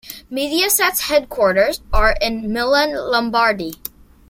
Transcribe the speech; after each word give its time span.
Mediaset's 0.31 1.01
headquarters 1.01 1.79
are 1.93 2.15
in 2.19 2.51
Milan, 2.51 2.95
Lombardy. 3.11 3.75